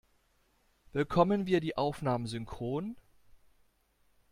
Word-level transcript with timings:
Bekommen 0.93 1.45
wir 1.45 1.59
die 1.61 1.77
Aufnahmen 1.77 2.25
synchron? 2.25 2.95